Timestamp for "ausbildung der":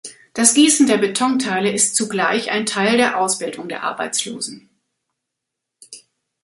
3.19-3.83